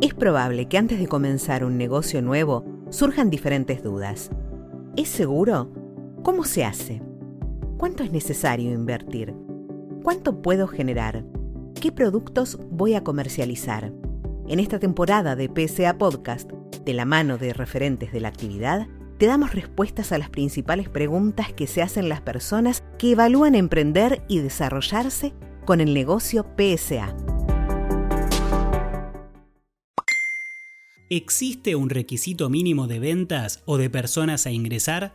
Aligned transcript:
Es 0.00 0.14
probable 0.14 0.66
que 0.66 0.78
antes 0.78 0.98
de 0.98 1.08
comenzar 1.08 1.62
un 1.62 1.76
negocio 1.76 2.22
nuevo 2.22 2.64
surjan 2.88 3.28
diferentes 3.28 3.82
dudas. 3.82 4.30
¿Es 4.96 5.10
seguro? 5.10 5.70
¿Cómo 6.22 6.44
se 6.44 6.64
hace? 6.64 7.02
¿Cuánto 7.76 8.02
es 8.02 8.10
necesario 8.10 8.72
invertir? 8.72 9.34
¿Cuánto 10.02 10.40
puedo 10.40 10.68
generar? 10.68 11.26
¿Qué 11.78 11.92
productos 11.92 12.58
voy 12.70 12.94
a 12.94 13.04
comercializar? 13.04 13.92
En 14.48 14.58
esta 14.58 14.78
temporada 14.78 15.36
de 15.36 15.50
PSA 15.54 15.98
Podcast, 15.98 16.50
de 16.50 16.94
la 16.94 17.04
mano 17.04 17.36
de 17.36 17.52
referentes 17.52 18.10
de 18.10 18.20
la 18.20 18.28
actividad, 18.28 18.86
te 19.18 19.26
damos 19.26 19.54
respuestas 19.54 20.12
a 20.12 20.18
las 20.18 20.30
principales 20.30 20.88
preguntas 20.88 21.52
que 21.52 21.66
se 21.66 21.82
hacen 21.82 22.08
las 22.08 22.22
personas 22.22 22.84
que 22.98 23.12
evalúan 23.12 23.54
emprender 23.54 24.22
y 24.28 24.38
desarrollarse 24.38 25.34
con 25.66 25.82
el 25.82 25.92
negocio 25.92 26.46
PSA. 26.56 27.14
¿Existe 31.12 31.74
un 31.74 31.90
requisito 31.90 32.48
mínimo 32.48 32.86
de 32.86 33.00
ventas 33.00 33.64
o 33.66 33.78
de 33.78 33.90
personas 33.90 34.46
a 34.46 34.52
ingresar? 34.52 35.12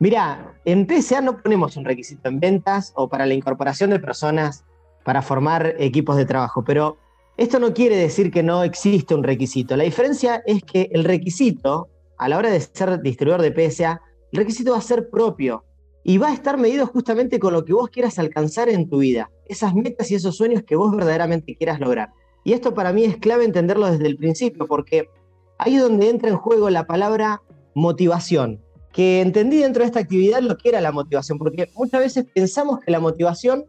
Mira, 0.00 0.56
en 0.64 0.88
PSA 0.88 1.20
no 1.20 1.40
ponemos 1.40 1.76
un 1.76 1.84
requisito 1.84 2.28
en 2.28 2.40
ventas 2.40 2.92
o 2.96 3.08
para 3.08 3.24
la 3.24 3.34
incorporación 3.34 3.90
de 3.90 4.00
personas 4.00 4.64
para 5.04 5.22
formar 5.22 5.76
equipos 5.78 6.16
de 6.16 6.24
trabajo, 6.24 6.64
pero 6.64 6.98
esto 7.36 7.60
no 7.60 7.72
quiere 7.72 7.94
decir 7.94 8.32
que 8.32 8.42
no 8.42 8.64
existe 8.64 9.14
un 9.14 9.22
requisito. 9.22 9.76
La 9.76 9.84
diferencia 9.84 10.42
es 10.46 10.64
que 10.64 10.90
el 10.90 11.04
requisito, 11.04 11.88
a 12.18 12.28
la 12.28 12.38
hora 12.38 12.50
de 12.50 12.58
ser 12.58 13.00
distribuidor 13.02 13.40
de 13.40 13.70
PSA, 13.70 14.00
el 14.32 14.36
requisito 14.36 14.72
va 14.72 14.78
a 14.78 14.80
ser 14.80 15.08
propio 15.10 15.64
y 16.02 16.18
va 16.18 16.30
a 16.30 16.34
estar 16.34 16.58
medido 16.58 16.88
justamente 16.88 17.38
con 17.38 17.52
lo 17.52 17.64
que 17.64 17.72
vos 17.72 17.88
quieras 17.88 18.18
alcanzar 18.18 18.68
en 18.68 18.90
tu 18.90 18.98
vida, 18.98 19.30
esas 19.46 19.76
metas 19.76 20.10
y 20.10 20.16
esos 20.16 20.36
sueños 20.36 20.64
que 20.64 20.74
vos 20.74 20.90
verdaderamente 20.90 21.54
quieras 21.54 21.78
lograr. 21.78 22.10
Y 22.44 22.52
esto 22.52 22.74
para 22.74 22.92
mí 22.92 23.04
es 23.04 23.16
clave 23.16 23.44
entenderlo 23.44 23.90
desde 23.90 24.06
el 24.06 24.16
principio, 24.16 24.66
porque 24.66 25.08
ahí 25.58 25.76
es 25.76 25.82
donde 25.82 26.08
entra 26.08 26.28
en 26.28 26.36
juego 26.36 26.70
la 26.70 26.86
palabra 26.86 27.42
motivación, 27.74 28.60
que 28.92 29.20
entendí 29.20 29.58
dentro 29.58 29.82
de 29.82 29.86
esta 29.86 30.00
actividad 30.00 30.40
lo 30.40 30.56
que 30.56 30.68
era 30.68 30.80
la 30.80 30.92
motivación, 30.92 31.38
porque 31.38 31.70
muchas 31.74 32.00
veces 32.00 32.26
pensamos 32.34 32.80
que 32.80 32.90
la 32.90 33.00
motivación 33.00 33.64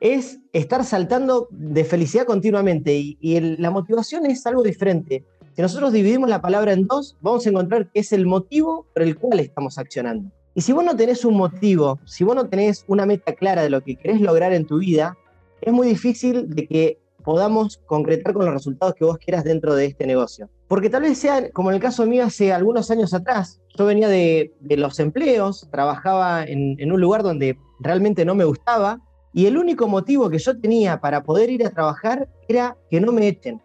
es 0.00 0.40
estar 0.52 0.84
saltando 0.84 1.46
de 1.50 1.84
felicidad 1.84 2.26
continuamente 2.26 2.92
y, 2.94 3.40
la 3.58 3.70
motivación 3.70 4.26
es 4.26 4.44
algo 4.46 4.62
diferente. 4.62 5.24
Si 5.54 5.62
nosotros 5.62 5.92
dividimos 5.92 6.28
la 6.28 6.40
palabra 6.40 6.72
en 6.72 6.86
dos, 6.86 7.16
vamos 7.20 7.46
a 7.46 7.50
encontrar 7.50 7.90
que 7.90 8.00
es 8.00 8.12
el 8.12 8.26
motivo 8.26 8.86
por 8.92 9.02
el 9.02 9.16
cual 9.16 9.38
estamos 9.38 9.78
accionando. 9.78 10.30
Y 10.54 10.62
si 10.62 10.72
vos 10.72 10.84
no 10.84 10.96
tenés 10.96 11.24
un 11.24 11.36
motivo, 11.36 12.00
si 12.04 12.24
vos 12.24 12.34
no 12.34 12.48
tenés 12.48 12.84
una 12.88 13.06
meta 13.06 13.32
clara 13.34 13.62
de 13.62 13.70
lo 13.70 13.80
que 13.80 13.96
querés 13.96 14.20
lograr 14.20 14.52
en 14.52 14.66
tu 14.66 14.78
vida, 14.78 15.16
es 15.60 15.72
muy 15.72 15.86
difícil 15.86 16.48
de 16.48 16.66
que 16.66 16.98
podamos 17.22 17.80
concretar 17.86 18.32
con 18.34 18.44
los 18.44 18.54
resultados 18.54 18.94
que 18.94 19.04
vos 19.04 19.18
quieras 19.18 19.44
dentro 19.44 19.74
de 19.74 19.86
este 19.86 20.06
negocio. 20.06 20.48
Porque 20.68 20.90
tal 20.90 21.02
vez 21.02 21.18
sea, 21.18 21.50
como 21.50 21.70
en 21.70 21.76
el 21.76 21.82
caso 21.82 22.06
mío 22.06 22.24
hace 22.24 22.52
algunos 22.52 22.90
años 22.90 23.14
atrás, 23.14 23.60
yo 23.76 23.86
venía 23.86 24.08
de, 24.08 24.52
los 24.76 24.98
empleos, 25.00 25.68
trabajaba 25.70 26.44
en, 26.44 26.76
en 26.78 26.92
un 26.92 27.00
lugar 27.00 27.22
donde 27.22 27.56
realmente 27.80 28.24
no 28.24 28.34
me 28.34 28.44
gustaba, 28.44 29.00
y 29.32 29.46
el 29.46 29.56
único 29.56 29.88
motivo 29.88 30.28
que 30.28 30.38
yo 30.38 30.58
tenía 30.60 31.00
para 31.00 31.22
poder 31.22 31.50
ir 31.50 31.66
a 31.66 31.70
trabajar 31.70 32.28
era 32.48 32.76
que 32.90 33.00
no 33.00 33.12
me 33.12 33.28
echen. 33.28 33.62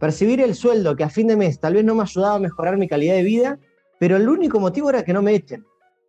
Percibir 0.00 0.40
el 0.40 0.54
sueldo 0.54 0.96
que 0.96 1.04
a 1.04 1.08
fin 1.08 1.28
de 1.28 1.36
mes 1.36 1.60
tal 1.60 1.74
vez 1.74 1.84
no 1.84 1.94
me 1.94 2.02
ayudaba 2.02 2.34
a 2.34 2.40
mejorar 2.40 2.76
mi 2.76 2.88
calidad 2.88 3.14
de 3.14 3.22
vida, 3.22 3.58
pero 3.98 4.16
el 4.16 4.28
único 4.28 4.60
motivo 4.60 4.90
era 4.90 5.04
que 5.04 5.12
no 5.12 5.22
me 5.22 5.34
echen. 5.34 5.64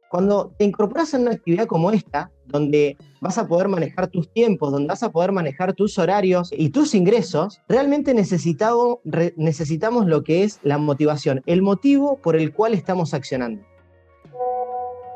Cuando 0.10 0.54
te 0.58 0.66
incorporas 0.66 1.14
en 1.14 1.22
una 1.22 1.32
actividad 1.32 1.66
como 1.66 1.92
esta, 1.92 2.32
donde 2.46 2.96
vas 3.20 3.38
a 3.38 3.48
poder 3.48 3.68
manejar 3.68 4.08
tus 4.08 4.32
tiempos, 4.32 4.72
donde 4.72 4.88
vas 4.88 5.04
a 5.04 5.12
poder 5.12 5.32
manejar 5.32 5.74
tus 5.74 5.98
horarios 5.98 6.50
y 6.52 6.70
tus 6.70 6.96
ingresos, 6.96 7.60
realmente 7.68 8.14
necesitamos, 8.14 9.00
necesitamos 9.36 10.08
lo 10.08 10.24
que 10.24 10.44
es 10.44 10.60
la 10.64 10.78
motivación, 10.78 11.42
el 11.46 11.62
motivo 11.62 12.18
por 12.22 12.38
el 12.38 12.54
cual 12.54 12.74
estamos 12.74 13.14
accionando. 13.14 13.64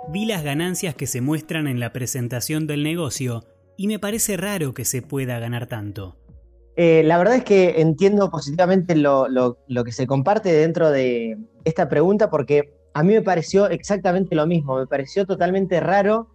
Vi 0.09 0.25
las 0.25 0.43
ganancias 0.43 0.93
que 0.93 1.07
se 1.07 1.21
muestran 1.21 1.67
en 1.67 1.79
la 1.79 1.93
presentación 1.93 2.67
del 2.67 2.83
negocio 2.83 3.45
y 3.77 3.87
me 3.87 3.97
parece 3.97 4.35
raro 4.35 4.73
que 4.73 4.83
se 4.83 5.01
pueda 5.01 5.39
ganar 5.39 5.67
tanto. 5.67 6.17
Eh, 6.75 7.03
la 7.05 7.17
verdad 7.17 7.35
es 7.35 7.43
que 7.43 7.81
entiendo 7.81 8.29
positivamente 8.29 8.95
lo, 8.95 9.27
lo 9.29 9.83
que 9.83 9.91
se 9.91 10.07
comparte 10.07 10.51
dentro 10.51 10.89
de 10.89 11.37
esta 11.63 11.87
pregunta 11.87 12.29
porque 12.29 12.80
a 12.93 13.03
mí 13.03 13.13
me 13.13 13.21
pareció 13.21 13.69
exactamente 13.69 14.35
lo 14.35 14.45
mismo, 14.47 14.77
me 14.77 14.87
pareció 14.87 15.25
totalmente 15.25 15.79
raro 15.79 16.27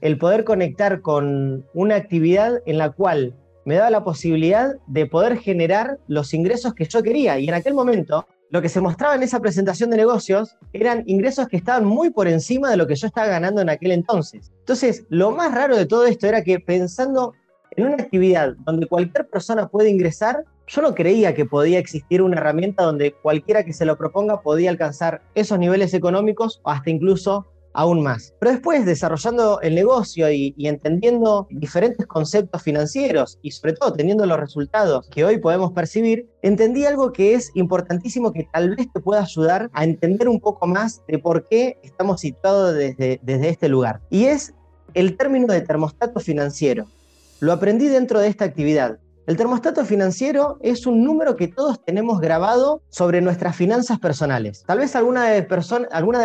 el 0.00 0.18
poder 0.18 0.44
conectar 0.44 1.00
con 1.00 1.64
una 1.74 1.96
actividad 1.96 2.60
en 2.66 2.78
la 2.78 2.90
cual 2.90 3.36
me 3.64 3.76
daba 3.76 3.90
la 3.90 4.04
posibilidad 4.04 4.74
de 4.88 5.06
poder 5.06 5.38
generar 5.38 5.98
los 6.08 6.34
ingresos 6.34 6.74
que 6.74 6.84
yo 6.84 7.02
quería. 7.02 7.38
Y 7.38 7.48
en 7.48 7.54
aquel 7.54 7.74
momento, 7.74 8.26
lo 8.50 8.60
que 8.60 8.68
se 8.68 8.80
mostraba 8.80 9.14
en 9.14 9.22
esa 9.22 9.40
presentación 9.40 9.90
de 9.90 9.96
negocios 9.96 10.56
eran 10.72 11.04
ingresos 11.06 11.46
que 11.46 11.56
estaban 11.56 11.84
muy 11.84 12.10
por 12.10 12.26
encima 12.26 12.68
de 12.70 12.76
lo 12.76 12.86
que 12.86 12.96
yo 12.96 13.06
estaba 13.06 13.28
ganando 13.28 13.62
en 13.62 13.70
aquel 13.70 13.92
entonces. 13.92 14.52
Entonces, 14.58 15.06
lo 15.08 15.30
más 15.30 15.54
raro 15.54 15.76
de 15.76 15.86
todo 15.86 16.04
esto 16.04 16.26
era 16.26 16.42
que 16.42 16.58
pensando 16.58 17.32
en 17.70 17.86
una 17.86 17.94
actividad 17.94 18.54
donde 18.66 18.86
cualquier 18.86 19.28
persona 19.28 19.68
puede 19.68 19.88
ingresar, 19.88 20.44
yo 20.72 20.80
no 20.80 20.94
creía 20.94 21.34
que 21.34 21.44
podía 21.44 21.78
existir 21.78 22.22
una 22.22 22.38
herramienta 22.38 22.82
donde 22.82 23.12
cualquiera 23.12 23.62
que 23.62 23.74
se 23.74 23.84
lo 23.84 23.98
proponga 23.98 24.40
podía 24.40 24.70
alcanzar 24.70 25.20
esos 25.34 25.58
niveles 25.58 25.92
económicos 25.92 26.60
o 26.62 26.70
hasta 26.70 26.88
incluso 26.88 27.46
aún 27.74 28.02
más. 28.02 28.34
Pero 28.38 28.52
después, 28.52 28.86
desarrollando 28.86 29.60
el 29.60 29.74
negocio 29.74 30.30
y, 30.30 30.54
entendiendo 30.58 31.46
diferentes 31.50 32.06
conceptos 32.06 32.62
financieros 32.62 33.38
y 33.42 33.50
sobre 33.50 33.74
todo 33.74 33.92
teniendo 33.92 34.24
los 34.24 34.40
resultados 34.40 35.08
que 35.10 35.26
hoy 35.26 35.38
podemos 35.38 35.72
percibir, 35.72 36.26
entendí 36.40 36.86
algo 36.86 37.12
que 37.12 37.34
es 37.34 37.50
importantísimo 37.54 38.32
que 38.32 38.48
tal 38.50 38.74
vez 38.74 38.90
te 38.92 39.00
pueda 39.00 39.22
ayudar 39.22 39.70
a 39.74 39.84
entender 39.84 40.28
un 40.28 40.40
poco 40.40 40.66
más 40.66 41.02
de 41.06 41.18
por 41.18 41.46
qué 41.48 41.78
estamos 41.82 42.22
situados 42.22 42.74
desde, 42.74 43.20
desde 43.22 43.48
este 43.50 43.68
lugar. 43.68 44.00
Y 44.08 44.24
es 44.24 44.54
el 44.94 45.18
término 45.18 45.52
de 45.52 45.60
termostato 45.60 46.18
financiero. 46.18 46.86
Lo 47.40 47.52
aprendí 47.52 47.88
dentro 47.88 48.20
de 48.20 48.28
esta 48.28 48.44
actividad. 48.46 48.98
El 49.24 49.36
termostato 49.36 49.84
financiero 49.84 50.58
es 50.62 50.84
un 50.84 51.04
número 51.04 51.36
que 51.36 51.46
todos 51.46 51.84
tenemos 51.84 52.20
grabado 52.20 52.82
sobre 52.88 53.20
nuestras 53.20 53.54
finanzas 53.54 54.00
personales. 54.00 54.64
Tal 54.66 54.78
vez 54.78 54.96
alguna 54.96 55.26
de, 55.26 55.46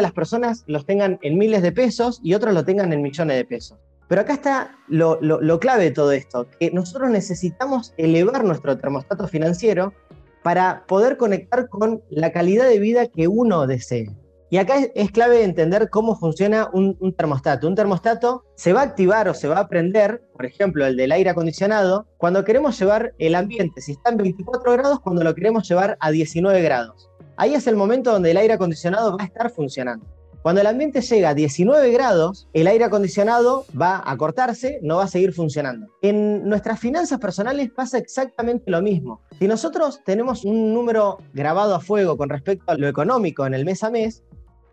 las 0.01 0.11
personas 0.13 0.63
los 0.65 0.83
tengan 0.87 1.19
en 1.21 1.37
miles 1.37 1.61
de 1.61 1.71
pesos 1.71 2.19
y 2.23 2.33
otros 2.33 2.55
lo 2.55 2.65
tengan 2.65 2.91
en 2.93 3.03
millones 3.03 3.37
de 3.37 3.45
pesos. 3.45 3.77
Pero 4.07 4.21
acá 4.21 4.33
está 4.33 4.71
lo, 4.87 5.19
lo 5.21 5.59
clave 5.59 5.83
de 5.83 5.91
todo 5.91 6.11
esto, 6.11 6.47
que 6.59 6.71
nosotros 6.71 7.11
necesitamos 7.11 7.93
elevar 7.97 8.43
nuestro 8.43 8.75
termostato 8.77 9.27
financiero 9.27 9.93
para 10.41 10.83
poder 10.87 11.17
conectar 11.17 11.69
con 11.69 12.01
la 12.09 12.31
calidad 12.31 12.67
de 12.67 12.79
vida 12.79 13.05
que 13.05 13.27
uno 13.27 13.67
desee. 13.67 14.09
Y 14.49 14.57
acá 14.57 14.75
es, 14.95 15.11
clave 15.11 15.43
entender 15.43 15.89
cómo 15.89 16.15
funciona 16.17 16.69
un, 16.71 16.95
termostato. 17.17 17.67
Un 17.67 17.75
termostato 17.75 18.45
se 18.55 18.71
va 18.71 18.81
a 18.81 18.83
activar 18.83 19.27
o 19.27 19.33
se 19.33 19.49
va 19.49 19.59
a 19.59 19.67
prender, 19.67 20.21
por 20.33 20.45
ejemplo, 20.45 20.85
el 20.85 20.95
del 20.95 21.11
aire 21.11 21.29
acondicionado, 21.29 22.07
cuando 22.17 22.45
queremos 22.45 22.79
llevar 22.79 23.13
el 23.19 23.35
ambiente, 23.35 23.81
si 23.81 23.91
está 23.91 24.11
en 24.11 24.17
24 24.17 24.71
grados, 24.73 24.99
cuando 25.01 25.23
lo 25.23 25.35
queremos 25.35 25.67
llevar 25.67 25.97
a 25.99 26.11
19 26.11 26.61
grados. 26.61 27.09
Ahí 27.35 27.55
es 27.55 27.67
el 27.67 27.75
momento 27.75 28.11
donde 28.11 28.31
el 28.31 28.37
aire 28.37 28.53
acondicionado 28.53 29.17
va 29.17 29.23
a 29.23 29.27
estar 29.27 29.49
funcionando. 29.49 30.05
Cuando 30.41 30.61
el 30.61 30.67
ambiente 30.67 31.01
llega 31.01 31.31
a 31.31 31.33
19 31.33 31.91
grados, 31.91 32.47
el 32.53 32.67
aire 32.67 32.85
acondicionado 32.85 33.65
va 33.79 34.01
a 34.05 34.15
cortarse, 34.15 34.79
no 34.81 34.95
va 34.95 35.03
a 35.03 35.07
seguir 35.09 35.33
funcionando. 35.33 35.87
En 36.01 36.47
nuestras 36.47 36.79
finanzas 36.79 37.19
personales 37.19 37.69
pasa 37.69 37.97
exactamente 37.97 38.71
lo 38.71 38.81
mismo. 38.81 39.19
Si 39.39 39.47
nosotros 39.47 40.01
tenemos 40.05 40.45
un 40.45 40.73
número 40.73 41.17
grabado 41.33 41.75
a 41.75 41.81
fuego 41.81 42.15
con 42.15 42.29
respecto 42.29 42.71
a 42.71 42.75
lo 42.75 42.87
económico 42.87 43.45
en 43.45 43.55
el 43.55 43.65
mes 43.65 43.83
a 43.83 43.89
mes, 43.89 44.23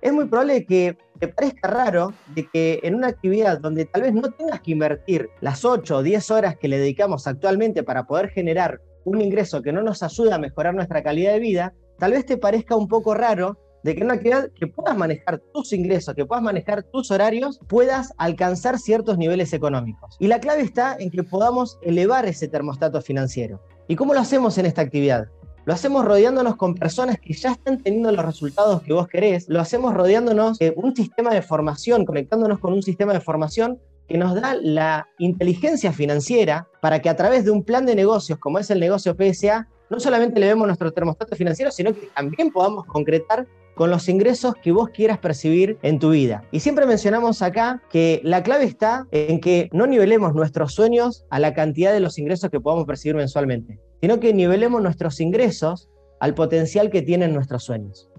es 0.05 0.13
muy 0.13 0.27
probable 0.27 0.67
que 0.67 0.99
te 1.19 1.29
parezca 1.29 1.67
raro 1.67 2.13
de 2.35 2.47
que 2.53 2.79
en 2.83 2.95
una 2.95 3.09
actividad 3.09 3.59
donde 3.59 3.87
tal 3.87 4.03
vez 4.03 4.13
no 4.13 4.31
tengas 4.31 4.61
que 4.61 4.73
invertir 4.73 5.31
las 5.41 5.65
8 5.65 5.97
o 5.97 6.03
10 6.03 6.31
horas 6.31 6.59
que 6.59 6.69
le 6.69 6.79
dedicamos 6.79 7.27
actualmente 7.27 7.83
para 7.83 8.05
poder 8.07 8.29
generar 8.29 8.83
un 9.05 9.23
ingreso 9.23 9.63
que 9.63 9.73
no 9.73 9.83
nos 9.83 10.03
ayuda 10.03 10.35
a 10.35 10.39
mejorar 10.39 10.75
nuestra 10.75 11.03
calidad 11.03 11.33
de 11.33 11.41
vida, 11.41 11.73
tal 11.99 12.13
vez 12.13 12.27
te 12.27 12.37
parezca 12.37 12.77
un 12.77 12.87
poco 12.87 13.15
raro 13.15 13.59
de 13.83 13.95
que 13.95 14.01
en 14.01 14.07
una 14.07 14.15
actividad 14.15 14.51
que 14.55 14.67
puedas 14.67 14.95
manejar 14.95 15.41
tus 15.55 15.73
ingresos, 15.73 16.15
que 16.15 16.27
puedas 16.27 16.45
manejar 16.45 16.83
tus 16.83 17.11
horarios, 17.11 17.59
puedas 17.67 18.13
alcanzar 18.19 18.79
ciertos 18.79 19.17
niveles 19.17 19.55
económicos. 19.55 20.17
Y 20.21 20.27
la 20.27 20.39
clave 20.39 20.63
está 20.63 20.97
en 20.99 21.11
que 21.11 21.23
podamos 21.23 21.79
elevar 21.81 22.27
ese 22.27 22.47
termostato 22.47 23.01
financiero. 23.01 23.63
¿Y 23.89 23.97
cómo 23.97 24.13
lo 24.13 24.21
hacemos 24.21 24.59
en 24.59 24.67
esta 24.67 24.83
actividad? 24.83 25.29
Lo 25.67 25.73
hacemos 25.73 26.05
rodeándonos 26.05 26.57
con 26.57 26.75
personas 26.75 27.19
que 27.19 27.33
ya 27.33 27.53
están 27.53 27.79
teniendo 27.79 28.13
los 28.13 28.25
resultados 28.25 28.83
que 28.83 28.93
vos 28.93 29.09
querés. 29.09 29.49
Lo 29.49 29.61
hacemos 29.61 29.95
rodeándonos 29.95 30.59
de 30.59 30.75
un 30.77 30.95
sistema 30.95 31.33
de 31.33 31.41
formación, 31.41 32.05
conectándonos 32.05 32.59
con 32.59 32.75
un 32.75 32.83
sistema 32.83 33.15
de 33.15 33.21
formación 33.21 33.79
que 34.07 34.19
nos 34.19 34.35
da 34.35 34.55
la 34.61 35.09
inteligencia 35.19 35.93
financiera 35.93 36.69
para 36.83 37.01
que 37.01 37.09
a 37.09 37.17
través 37.17 37.47
de 37.47 37.51
un 37.51 37.63
plan 37.63 37.87
de 37.87 37.95
negocios 37.95 38.39
como 38.39 38.59
es 38.59 38.71
el 38.71 38.79
negocio 38.79 39.17
PSA, 39.17 39.67
no 39.89 40.01
solamente 40.01 40.39
le 40.39 40.49
vemos 40.49 40.67
nuestro 40.67 40.93
termostato 40.93 41.35
financiero, 41.35 41.71
sino 41.71 41.95
que 41.95 42.09
también 42.15 42.51
podamos 42.51 42.85
concretar 42.85 43.47
con 43.75 43.91
los 43.91 44.09
ingresos 44.09 44.55
que 44.63 44.73
vos 44.73 44.91
quieras 44.91 45.19
percibir 45.19 45.79
en 45.83 45.99
tu 45.99 46.11
vida. 46.11 46.45
Y 46.53 46.61
siempre 46.61 46.87
mencionamos 46.87 47.43
acá 47.43 47.83
que 47.91 48.21
la 48.23 48.43
clave 48.43 48.65
está 48.65 49.07
en 49.11 49.41
que 49.41 49.69
no 49.73 49.87
nivelemos 49.87 50.35
nuestros 50.35 50.75
sueños 50.75 51.25
a 51.31 51.39
la 51.39 51.55
cantidad 51.55 51.93
de 51.93 52.01
los 52.01 52.19
ingresos 52.19 52.51
que 52.51 52.61
podamos 52.61 52.87
percibir 52.87 53.17
mensualmente, 53.17 53.81
sino 54.05 54.21
que 54.21 54.35
nivelemos 54.35 54.83
nuestros 54.83 55.19
ingresos 55.19 55.89
al 56.21 56.35
potencial 56.35 56.91
que 56.91 57.01
tienen 57.01 57.33
nuestros 57.33 57.65
sueños. 57.65 58.11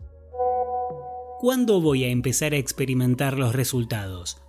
¿Cuándo 1.40 1.80
voy 1.80 2.06
a 2.06 2.08
empezar 2.08 2.54
a 2.54 2.58
experimentar 2.58 3.38
los 3.38 3.54
resultados? 3.54 4.42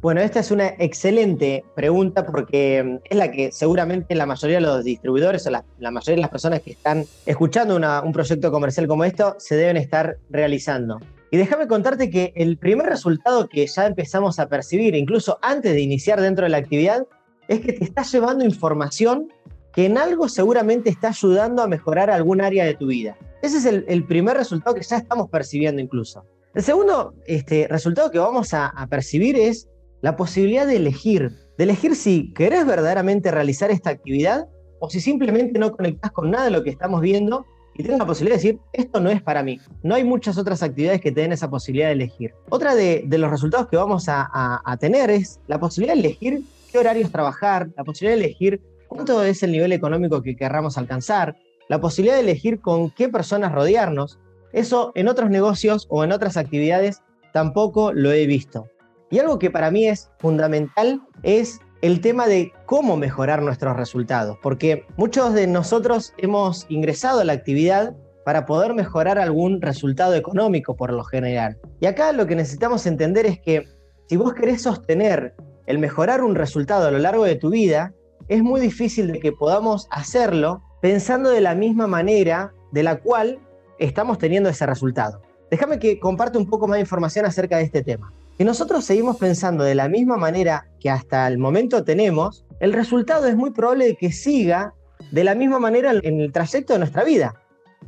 Bueno, 0.00 0.22
esta 0.22 0.40
es 0.40 0.50
una 0.50 0.68
excelente 0.78 1.66
pregunta 1.74 2.24
porque 2.24 2.82
mm, 2.82 2.96
es 3.10 3.18
la 3.18 3.30
que 3.30 3.52
seguramente 3.52 4.14
la 4.14 4.24
mayoría 4.24 4.56
de 4.56 4.62
los 4.62 4.84
distribuidores 4.84 5.46
o 5.48 5.50
la, 5.50 5.66
mayoría 5.90 6.14
de 6.14 6.22
las 6.22 6.30
personas 6.30 6.62
que 6.62 6.70
están 6.70 7.04
escuchando 7.26 7.76
un 7.76 8.12
proyecto 8.14 8.50
comercial 8.50 8.86
como 8.86 9.04
esto 9.04 9.36
se 9.38 9.54
deben 9.56 9.76
estar 9.76 10.16
realizando. 10.30 10.98
Y 11.30 11.36
déjame 11.36 11.68
contarte 11.68 12.08
que 12.08 12.32
el 12.36 12.56
primer 12.56 12.86
resultado 12.86 13.50
que 13.50 13.66
ya 13.66 13.84
empezamos 13.84 14.38
a 14.38 14.48
percibir, 14.48 14.94
incluso 14.94 15.38
antes 15.42 15.74
de 15.74 15.82
iniciar 15.82 16.22
dentro 16.22 16.44
de 16.44 16.48
la 16.48 16.56
actividad, 16.56 17.06
es 17.48 17.60
que 17.60 17.74
te 17.74 17.84
estás 17.84 18.10
llevando 18.10 18.46
información 18.46 19.28
que 19.76 19.86
en 19.86 19.98
algo 19.98 20.28
seguramente 20.28 20.90
está 20.90 21.08
ayudando 21.08 21.62
a 21.62 21.68
mejorar 21.68 22.10
algún 22.10 22.40
área 22.40 22.64
de 22.64 22.74
tu 22.74 22.86
vida. 22.86 23.16
Ese 23.42 23.58
es 23.58 23.66
el, 23.66 24.04
primer 24.04 24.36
resultado 24.36 24.74
que 24.74 24.82
ya 24.82 24.96
estamos 24.96 25.28
percibiendo 25.30 25.80
incluso. 25.80 26.24
El 26.54 26.62
segundo 26.62 27.14
este, 27.26 27.68
resultado 27.68 28.10
que 28.10 28.18
vamos 28.18 28.54
a 28.54 28.86
percibir 28.90 29.36
es 29.36 29.68
la 30.00 30.16
posibilidad 30.16 30.66
de 30.66 30.76
elegir, 30.76 31.30
de 31.58 31.64
elegir 31.64 31.96
si 31.96 32.32
querés 32.32 32.66
verdaderamente 32.66 33.30
realizar 33.30 33.70
esta 33.70 33.90
actividad 33.90 34.46
o 34.78 34.90
si 34.90 35.00
simplemente 35.00 35.58
no 35.58 35.72
conectás 35.72 36.12
con 36.12 36.30
nada 36.30 36.44
de 36.44 36.50
lo 36.50 36.62
que 36.62 36.70
estamos 36.70 37.00
viendo 37.00 37.44
y 37.74 37.82
tienes 37.82 37.98
la 37.98 38.06
posibilidad 38.06 38.36
de 38.36 38.42
decir, 38.42 38.60
esto 38.72 39.00
no 39.00 39.10
es 39.10 39.22
para 39.22 39.42
mí. 39.42 39.60
No 39.82 39.94
hay 39.94 40.04
muchas 40.04 40.38
otras 40.38 40.62
actividades 40.62 41.00
que 41.00 41.12
te 41.12 41.20
den 41.20 41.32
esa 41.32 41.50
posibilidad 41.50 41.88
de 41.88 41.92
elegir. 41.94 42.32
Otra 42.48 42.74
de, 42.74 43.04
los 43.06 43.30
resultados 43.30 43.68
que 43.68 43.76
vamos 43.76 44.06
a, 44.08 44.76
tener 44.80 45.10
es 45.10 45.40
la 45.46 45.60
posibilidad 45.60 45.94
de 45.94 46.00
elegir 46.00 46.42
qué 46.72 46.78
horarios 46.78 47.12
trabajar, 47.12 47.68
la 47.76 47.84
posibilidad 47.84 48.18
de 48.18 48.24
elegir 48.24 48.62
cuánto 48.88 49.22
es 49.22 49.42
el 49.42 49.52
nivel 49.52 49.72
económico 49.72 50.22
que 50.22 50.36
querramos 50.36 50.78
alcanzar, 50.78 51.36
la 51.68 51.80
posibilidad 51.80 52.16
de 52.16 52.22
elegir 52.22 52.60
con 52.60 52.90
qué 52.90 53.08
personas 53.08 53.52
rodearnos. 53.52 54.18
Eso 54.52 54.92
en 54.94 55.08
otros 55.08 55.30
negocios 55.30 55.86
o 55.90 56.04
en 56.04 56.12
otras 56.12 56.36
actividades 56.36 57.02
tampoco 57.32 57.92
lo 57.92 58.12
he 58.12 58.26
visto. 58.26 58.68
Y 59.10 59.18
algo 59.18 59.38
que 59.38 59.50
para 59.50 59.70
mí 59.70 59.86
es 59.86 60.10
fundamental 60.18 61.00
es 61.22 61.60
el 61.82 62.00
tema 62.00 62.26
de 62.26 62.52
cómo 62.64 62.96
mejorar 62.96 63.42
nuestros 63.42 63.76
resultados, 63.76 64.38
porque 64.42 64.84
muchos 64.96 65.34
de 65.34 65.46
nosotros 65.46 66.14
hemos 66.18 66.66
ingresado 66.68 67.20
a 67.20 67.24
la 67.24 67.34
actividad 67.34 67.94
para 68.24 68.46
poder 68.46 68.74
mejorar 68.74 69.18
algún 69.18 69.60
resultado 69.60 70.14
económico 70.14 70.74
por 70.74 70.92
lo 70.92 71.04
general. 71.04 71.58
Y 71.80 71.86
acá 71.86 72.12
lo 72.12 72.26
que 72.26 72.34
necesitamos 72.34 72.86
entender 72.86 73.26
es 73.26 73.38
que 73.40 73.68
si 74.08 74.16
vos 74.16 74.34
querés 74.34 74.62
sostener 74.62 75.34
el 75.66 75.78
mejorar 75.78 76.22
un 76.24 76.34
resultado 76.34 76.88
a 76.88 76.90
lo 76.90 76.98
largo 76.98 77.24
de 77.24 77.36
tu 77.36 77.50
vida, 77.50 77.92
es 78.28 78.42
muy 78.42 78.60
difícil 78.60 79.12
de 79.12 79.20
que 79.20 79.32
podamos 79.32 79.88
hacerlo 79.90 80.62
pensando 80.80 81.30
de 81.30 81.40
la 81.40 81.54
misma 81.54 81.86
manera 81.86 82.52
de 82.72 82.82
la 82.82 83.00
cual 83.00 83.38
estamos 83.78 84.18
teniendo 84.18 84.48
ese 84.48 84.66
resultado. 84.66 85.22
Déjame 85.50 85.78
que 85.78 85.98
comparte 85.98 86.38
un 86.38 86.48
poco 86.48 86.66
más 86.66 86.76
de 86.76 86.80
información 86.80 87.24
acerca 87.24 87.56
de 87.56 87.64
este 87.64 87.82
tema. 87.82 88.12
Si 88.36 88.44
nosotros 88.44 88.84
seguimos 88.84 89.16
pensando 89.16 89.64
de 89.64 89.74
la 89.74 89.88
misma 89.88 90.16
manera 90.16 90.68
que 90.80 90.90
hasta 90.90 91.26
el 91.28 91.38
momento 91.38 91.84
tenemos, 91.84 92.44
el 92.60 92.72
resultado 92.72 93.26
es 93.26 93.36
muy 93.36 93.50
probable 93.50 93.96
que 93.96 94.12
siga 94.12 94.74
de 95.10 95.24
la 95.24 95.34
misma 95.34 95.58
manera 95.58 95.92
en 96.02 96.20
el 96.20 96.32
trayecto 96.32 96.72
de 96.72 96.80
nuestra 96.80 97.04
vida. 97.04 97.34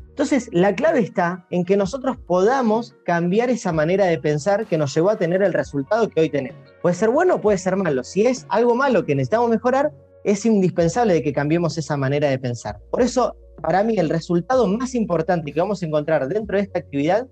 Entonces, 0.08 0.49
la 0.52 0.75
clave 0.75 1.00
está 1.00 1.46
en 1.50 1.64
que 1.64 1.76
nosotros 1.76 2.17
podamos 2.17 2.96
cambiar 3.05 3.50
esa 3.50 3.73
manera 3.73 4.06
de 4.06 4.19
pensar 4.19 4.67
que 4.67 4.76
nos 4.76 4.94
llevó 4.94 5.11
a 5.11 5.17
tener 5.17 5.43
el 5.43 5.52
resultado 5.52 6.08
que 6.08 6.20
hoy 6.20 6.29
tenemos. 6.31 6.61
Puede 6.82 6.96
ser 6.96 7.11
bueno 7.11 7.37
o 7.37 7.41
puede 7.41 7.58
ser 7.58 7.76
malo. 7.76 8.02
Si 8.02 8.26
es 8.26 8.44
algo 8.49 8.75
malo 8.75 9.05
que 9.05 9.14
necesitamos 9.14 9.50
mejorar, 9.50 9.93
es 10.25 10.44
indispensable 10.47 11.15
de 11.15 11.23
que 11.23 11.32
cambiemos 11.32 11.79
esa 11.79 11.97
manera 11.97 12.29
de 12.29 12.38
pensar. 12.38 12.79
Por 12.91 13.03
eso, 13.03 13.37
para 13.62 13.82
mí, 13.82 13.97
el 13.99 14.09
resultado 14.09 14.67
más 14.67 14.94
importante 14.94 15.53
que 15.53 15.61
vamos 15.61 15.82
a 15.82 15.87
encontrar 15.87 16.29
dentro 16.29 16.56
de 16.56 16.62
esta 16.65 16.79
actividad 16.79 17.26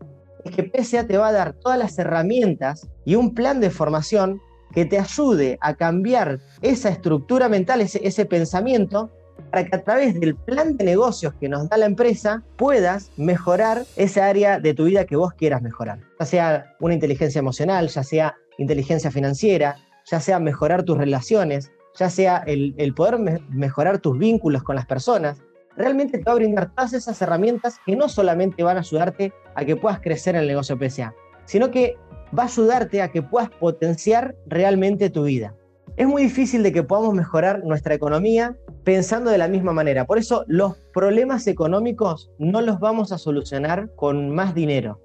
es 0.44 0.55
que 0.55 0.71
PSA 0.71 1.06
te 1.06 1.19
va 1.19 1.29
a 1.29 1.33
dar 1.33 1.55
todas 1.55 1.79
las 1.79 1.99
herramientas 1.99 2.88
y 3.05 3.17
un 3.17 3.35
plan 3.35 3.61
de 3.61 3.71
formación 3.71 4.41
que 4.73 4.85
te 4.85 4.99
ayude 4.99 5.59
a 5.61 5.75
cambiar 5.75 6.41
esa 6.62 6.91
estructura 6.91 7.49
mental, 7.49 7.81
ese, 7.81 8.27
pensamiento, 8.27 9.11
para 9.50 9.65
que 9.65 9.77
a 9.77 9.83
través 9.83 10.19
del 10.21 10.35
plan 10.35 10.77
de 10.77 10.85
negocios 10.85 11.35
que 11.41 11.49
nos 11.49 11.69
da 11.69 11.77
la 11.77 11.87
empresa 11.87 12.43
puedas 12.56 13.11
mejorar 13.17 13.85
esa 13.97 14.27
área 14.27 14.61
de 14.61 14.75
tu 14.75 14.85
vida 14.85 15.06
que 15.06 15.17
vos 15.17 15.33
quieras 15.35 15.62
mejorar. 15.62 16.00
Ya 16.21 16.27
sea 16.27 16.77
una 16.81 16.94
inteligencia 16.94 17.38
emocional, 17.38 17.88
ya 17.88 18.03
sea 18.03 18.35
inteligencia 18.59 19.11
financiera, 19.11 19.77
ya 20.11 20.21
sea 20.21 20.38
mejorar 20.38 20.83
tus 20.83 20.99
relaciones, 20.99 21.71
ya 21.98 22.10
sea 22.10 22.43
el, 22.46 22.94
poder 22.94 23.19
mejorar 23.50 23.98
tus 23.98 24.19
vínculos 24.19 24.62
con 24.62 24.76
las 24.76 24.87
personas, 24.87 25.43
realmente 25.76 26.19
te 26.19 26.25
va 26.25 26.32
a 26.32 26.37
brindar 26.37 26.75
todas 26.75 26.93
esas 26.93 27.20
herramientas 27.20 27.78
que 27.84 27.96
no 27.96 28.08
solamente 28.08 28.62
van 28.62 28.76
a 28.76 28.81
ayudarte 28.81 29.32
a 29.54 29.64
que 29.64 29.76
puedas 29.76 30.00
crecer 30.00 30.34
en 30.34 30.43
el 30.43 30.48
negocio 30.48 30.78
PSA, 30.78 31.14
sino 31.44 31.70
que 31.70 31.96
va 32.37 32.44
a 32.44 32.46
ayudarte 32.46 33.02
a 33.02 33.10
que 33.10 33.22
puedas 33.22 33.50
potenciar 33.50 34.34
realmente 34.46 35.10
tu 35.10 35.25
vida. 35.25 35.54
Es 35.96 36.06
muy 36.06 36.25
difícil 36.25 36.62
de 36.62 36.72
que 36.72 36.82
podamos 36.82 37.14
mejorar 37.14 37.64
nuestra 37.64 37.94
economía 37.94 38.56
pensando 38.84 39.31
de 39.31 39.38
la 39.38 39.49
misma 39.49 39.72
manera. 39.72 40.04
Por 40.04 40.19
eso 40.19 40.44
los 40.46 40.76
problemas 40.92 41.46
económicos 41.46 42.31
no 42.38 42.60
los 42.60 42.81
vamos 42.81 43.12
a 43.12 43.19
solucionar 43.19 43.90
con 43.96 44.34
más 44.34 44.54
dinero. 44.54 45.00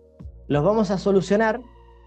Los 0.47 0.65
vamos 0.65 0.91
a 0.91 0.97
solucionar 0.97 1.61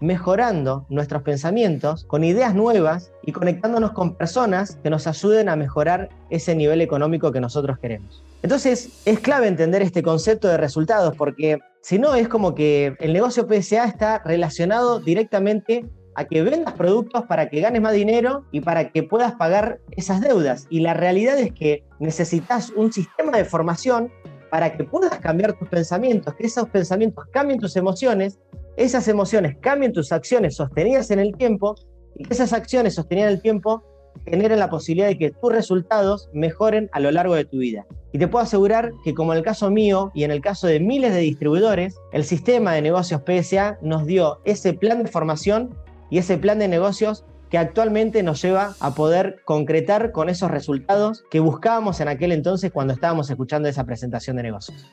mejorando 0.05 0.85
nuestros 0.89 1.23
pensamientos 1.23 2.05
con 2.05 2.23
ideas 2.23 2.53
nuevas 2.53 3.11
y 3.23 3.31
conectándonos 3.31 3.91
con 3.91 4.15
personas 4.15 4.77
que 4.83 4.89
nos 4.89 5.07
ayuden 5.07 5.49
a 5.49 5.55
mejorar 5.55 6.09
ese 6.29 6.55
nivel 6.55 6.81
económico 6.81 7.31
que 7.31 7.41
nosotros 7.41 7.79
queremos. 7.79 8.23
Entonces, 8.43 9.01
es 9.05 9.19
clave 9.19 9.47
entender 9.47 9.81
este 9.81 10.03
concepto 10.03 10.47
de 10.47 10.57
resultados 10.57 11.15
porque 11.17 11.59
si 11.81 11.97
no 11.97 12.15
es 12.15 12.27
como 12.27 12.53
que 12.53 12.95
el 12.99 13.13
negocio 13.13 13.47
PSA 13.47 13.85
está 13.85 14.19
relacionado 14.23 14.99
directamente 14.99 15.85
a 16.15 16.25
que 16.25 16.43
vendas 16.43 16.73
productos 16.73 17.23
para 17.25 17.49
que 17.49 17.59
ganes 17.59 17.81
más 17.81 17.93
dinero 17.93 18.45
y 18.51 18.61
para 18.61 18.91
que 18.91 19.03
puedas 19.03 19.33
pagar 19.33 19.79
esas 19.91 20.21
deudas. 20.21 20.67
Y 20.69 20.79
la 20.79 20.93
realidad 20.93 21.37
es 21.37 21.51
que 21.51 21.83
necesitas 21.99 22.69
un 22.69 22.91
sistema 22.91 23.37
de 23.37 23.45
formación 23.45 24.11
para 24.49 24.77
que 24.77 24.83
puedas 24.85 25.19
cambiar 25.19 25.53
tus 25.53 25.67
pensamientos, 25.67 26.33
que 26.35 26.45
esos 26.45 26.69
pensamientos 26.69 27.25
cambien 27.31 27.59
tus 27.59 27.75
emociones, 27.75 28.39
esas 28.77 29.07
emociones 29.07 29.57
cambien 29.61 29.93
tus 29.93 30.11
acciones 30.11 30.55
sostenidas 30.55 31.11
en 31.11 31.19
el 31.19 31.35
tiempo 31.35 31.75
y 32.17 32.23
que 32.25 32.33
esas 32.33 32.53
acciones 32.53 32.95
sostenidas 32.95 33.29
en 33.29 33.35
el 33.35 33.41
tiempo 33.41 33.83
generen 34.25 34.59
la 34.59 34.69
posibilidad 34.69 35.07
de 35.07 35.17
que 35.17 35.31
tus 35.31 35.51
resultados 35.51 36.29
mejoren 36.33 36.89
a 36.93 36.99
lo 36.99 37.11
largo 37.11 37.35
de 37.35 37.45
tu 37.45 37.57
vida. 37.57 37.85
Y 38.11 38.17
te 38.17 38.27
puedo 38.27 38.43
asegurar 38.43 38.91
que 39.03 39.13
como 39.13 39.33
en 39.33 39.39
el 39.39 39.43
caso 39.43 39.69
mío 39.69 40.11
y 40.13 40.23
en 40.23 40.31
el 40.31 40.41
caso 40.41 40.67
de 40.67 40.79
miles 40.79 41.13
de 41.13 41.19
distribuidores, 41.19 41.95
el 42.13 42.23
sistema 42.23 42.73
de 42.73 42.81
negocios 42.81 43.21
PSA 43.25 43.77
nos 43.81 44.05
dio 44.05 44.39
ese 44.45 44.73
plan 44.73 45.03
de 45.03 45.09
formación 45.09 45.75
y 46.09 46.17
ese 46.17 46.37
plan 46.37 46.59
de 46.59 46.67
negocios 46.67 47.25
que 47.49 47.57
actualmente 47.57 48.23
nos 48.23 48.41
lleva 48.41 48.75
a 48.79 48.95
poder 48.95 49.41
concretar 49.45 50.11
con 50.11 50.29
esos 50.29 50.49
resultados 50.49 51.23
que 51.29 51.39
buscábamos 51.39 51.99
en 51.99 52.07
aquel 52.07 52.31
entonces 52.31 52.71
cuando 52.71 52.93
estábamos 52.93 53.29
escuchando 53.29 53.69
esa 53.69 53.85
presentación 53.85 54.37
de 54.37 54.43
negocios. 54.43 54.85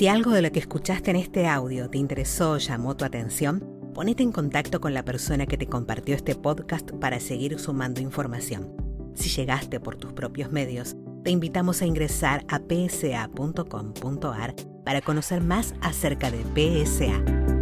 Si 0.00 0.08
algo 0.08 0.30
de 0.30 0.40
lo 0.40 0.50
que 0.50 0.60
escuchaste 0.60 1.10
en 1.10 1.16
este 1.16 1.46
audio 1.46 1.90
te 1.90 1.98
interesó 1.98 2.52
o 2.52 2.56
llamó 2.56 2.96
tu 2.96 3.04
atención, 3.04 3.92
ponete 3.92 4.22
en 4.22 4.32
contacto 4.32 4.80
con 4.80 4.94
la 4.94 5.04
persona 5.04 5.44
que 5.44 5.58
te 5.58 5.66
compartió 5.66 6.14
este 6.14 6.34
podcast 6.34 6.90
para 6.92 7.20
seguir 7.20 7.58
sumando 7.58 8.00
información. 8.00 8.74
Si 9.14 9.28
llegaste 9.28 9.78
por 9.78 9.96
tus 9.96 10.14
propios 10.14 10.50
medios, 10.52 10.96
te 11.22 11.30
invitamos 11.30 11.82
a 11.82 11.84
ingresar 11.84 12.46
a 12.48 12.60
psa.com.ar 12.60 14.54
para 14.86 15.02
conocer 15.02 15.42
más 15.42 15.74
acerca 15.82 16.30
de 16.30 16.44
PSA 16.54 17.59